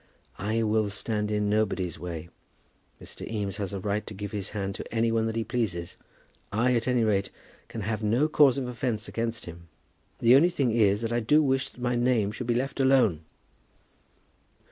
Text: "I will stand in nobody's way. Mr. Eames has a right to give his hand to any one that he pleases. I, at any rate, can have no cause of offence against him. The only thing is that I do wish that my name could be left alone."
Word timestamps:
"I 0.39 0.63
will 0.63 0.89
stand 0.89 1.29
in 1.29 1.47
nobody's 1.47 1.99
way. 1.99 2.29
Mr. 2.99 3.31
Eames 3.31 3.57
has 3.57 3.71
a 3.71 3.79
right 3.79 4.03
to 4.07 4.15
give 4.15 4.31
his 4.31 4.49
hand 4.49 4.73
to 4.73 4.91
any 4.91 5.11
one 5.11 5.27
that 5.27 5.35
he 5.35 5.43
pleases. 5.43 5.95
I, 6.51 6.73
at 6.73 6.87
any 6.87 7.03
rate, 7.03 7.29
can 7.67 7.81
have 7.81 8.01
no 8.01 8.27
cause 8.27 8.57
of 8.57 8.67
offence 8.67 9.07
against 9.07 9.45
him. 9.45 9.67
The 10.17 10.35
only 10.35 10.49
thing 10.49 10.71
is 10.71 11.01
that 11.03 11.13
I 11.13 11.19
do 11.19 11.43
wish 11.43 11.69
that 11.69 11.79
my 11.81 11.93
name 11.93 12.31
could 12.31 12.47
be 12.47 12.55
left 12.55 12.79
alone." 12.79 13.25